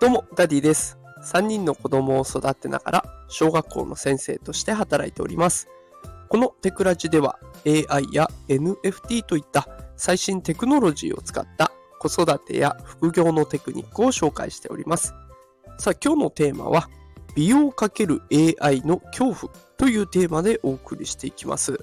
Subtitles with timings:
[0.00, 0.98] どうも、ダディです。
[1.22, 5.68] 3人の子供を育てながら、小学校の先生として働いております。
[6.30, 15.12] このテクラジでは、AI や NFT といった最新テクノロジーを使った子育てや副業のテクニックを紹介しております。
[15.78, 16.88] さあ、今日のテーマは、
[17.36, 21.78] 美容× AI の恐怖というテーマでお送りしていきます。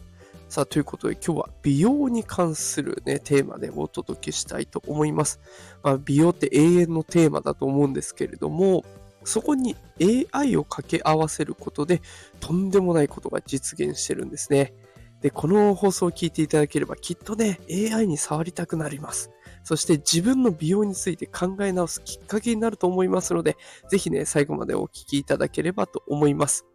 [0.50, 5.42] さあ、ということで今日は美容に関するね、テーマでお届けしたいと思います。
[5.84, 8.86] まあ、美容って永遠のテーマだと思うんですけれども、
[9.26, 12.02] そこに AI を掛け合わせることで、
[12.40, 14.74] とんでもないことが実現してるんですね。
[15.22, 19.32] で、この放送を聞いていただければきっとね、AI に触りたくなります。
[19.68, 23.58] そして自分の美容について考え直すきっかけになると思いますので、
[23.90, 26.66] ぜひね、最後までお聞きいただければと思います。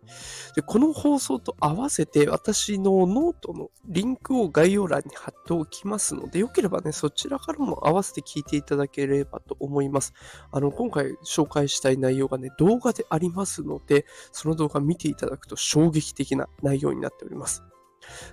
[0.56, 10.12] でこの放送と合わせて私のノートのリンクを概要欄に貼っておきますので、よければね、そちらからも合わせて聞いていただければと思います。
[10.50, 17.62] あの、今回紹介したい内容がね、動画でありますので、その動画見ていただくと衝撃的な内容になっております。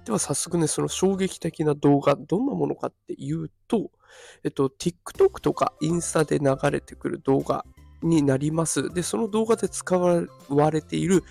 [0.06, 3.92] では早速ね、その衝撃的な動画、どんなものかっていうと、
[4.44, 7.66] えっと、TikTok とかインスタで流れてくる動画
[8.02, 8.90] になります。
[8.94, 11.24] で、その動画で使われている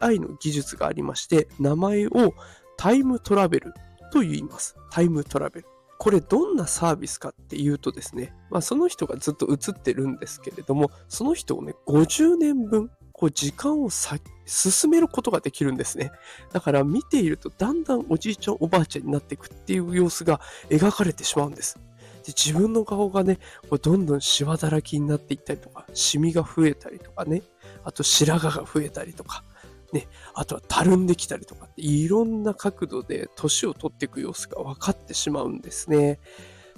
[0.00, 2.34] AI の技術がありまして、名前を
[2.76, 3.74] タイムトラベル
[4.12, 4.76] と言います。
[4.90, 5.66] タイムトラベル。
[5.98, 12.90] これどんなサービスかっていうとですね、まあ、その人がずっと映ってるんですけれども、その人をね、50年分
[13.20, 16.10] こう時間をさ進めることができるんですね。
[16.54, 20.40] だから見ているとだんだんおじいちゃんおばあちゃんになっていくっていう様子が
[20.70, 21.78] 描かれてしまうんです。
[22.24, 27.42] で自分の顔がね、こうどんどんシワだらけになっていったりとか、シミが増えたりとかね、
[27.84, 29.44] あと白髪が増えたりとか、
[29.92, 36.20] ね、あとはたるんできたりとかっていろんな角度で年を取っていく様子が分かってしまうんですね。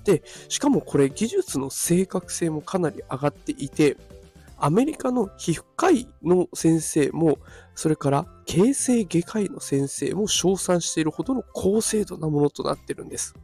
[0.02, 3.96] で、しかもこれ技術の正確性もかなり上がっていて、
[4.64, 7.38] アメリカの皮膚科医の先生も、
[7.74, 13.34] それから形成外科医の先生も称賛しているほどの高精度なものとなっているんです。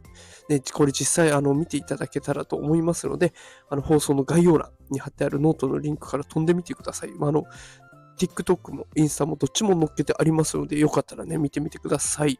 [0.47, 3.33] で、これ実際あの見ていただけたらと思いますので、
[3.67, 7.11] あの放送の概要欄に貼ってあるノートのリンクから飛んでみてください。
[7.11, 7.43] まあの、
[8.17, 12.39] TikTok もインスタもどっちも載っけてありますので、よかったらね、見てみてください。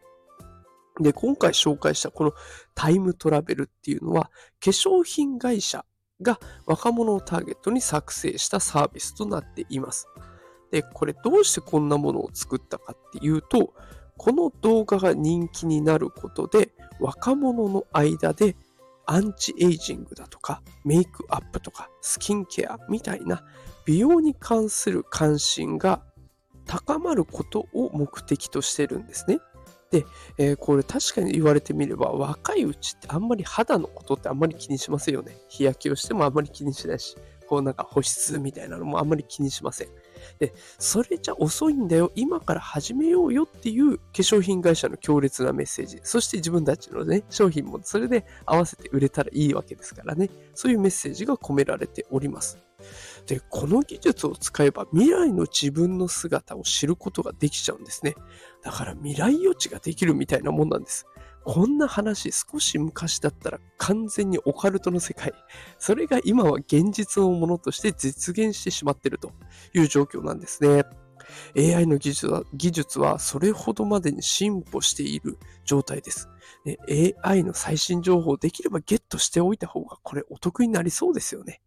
[1.01, 2.33] で、今回紹介したこの
[2.75, 4.31] タイムトラベルっていうのは、
[4.63, 5.83] 化粧品会社
[6.21, 10.07] が若者をターゲットに作成したサービスとなっています。
[10.71, 13.73] で、これどうしてこんなものを作ったかっていうと、
[14.17, 18.55] この動画が人気になることで、若者の間で
[19.05, 23.43] アンチエイジングだとか、メイクアップとか、スキンケアみたいな
[23.85, 26.03] 美容に関する関心が
[26.65, 29.39] 高まることを目的としてるんですね。
[29.91, 30.05] で、
[30.37, 35.37] えー、これ確かに言われてみれば、若いうちってあんまり肌のことってあんまり気にしませんよね。
[35.47, 37.15] 日焼けをしてもあんまり気にしないし、
[37.47, 39.87] こうなんか保湿みたいなのもあんまり気にしません。
[40.37, 42.11] で、それじゃ遅いんだよ。
[42.13, 45.99] 今から始めようよっていう化粧品会社の強烈なメッセージ。
[46.03, 50.29] そして自分たちのね、商品もそれで合わせて売れたらいいわけですからね。
[50.53, 52.59] そういうメッセージが込められております。
[53.25, 58.15] で、この技術を使えば未来の自分の姿を知ることができちゃうんですね。
[58.63, 61.05] だから未来予知ができるみたいなもんなんです。
[61.43, 65.33] こんな話少し昔だったら完全にオカルトの世界。
[65.77, 69.31] それが今は現実のものとして実現してしまっていると
[69.73, 70.83] いう状況なんですね。
[71.55, 76.29] AI の技術は技術はそれほどまでに進歩している状態です。
[77.23, 81.61] AI の最新情報をできればゲットしておいた方がこれお得になりそうですよね。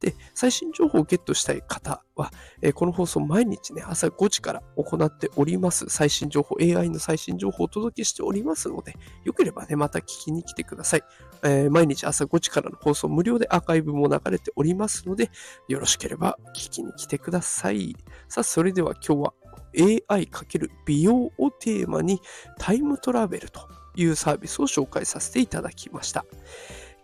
[0.00, 2.30] で、最新情報をゲットしたい方は、
[2.62, 5.86] えー、この放送毎日ね、朝5時から行っております。
[5.88, 11.02] 最新情報、AI の最新情報をお届けしておりますので、よければね、また聞きに来てください。
[11.42, 15.30] えー、毎日朝5時からの放送無料でアーカイブも流れておりますので、
[15.68, 17.96] よろしければ聞きに来てください。
[18.28, 19.34] さあ、それでは今日は
[19.76, 22.20] AI× 美容をテーマに
[22.58, 26.24] タイムトラベルというサービスを紹介させていただきました。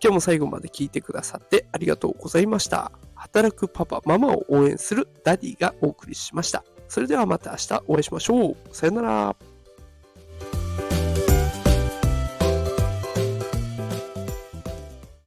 [0.03, 2.93] 今日も最後まで聞いてくださってありがとうございました。
[3.15, 6.65] 働くパパ、ママを応援するダディがお送りしました。
[6.89, 8.57] それではまた明日お会いしましょう。
[8.71, 9.54] さよなら。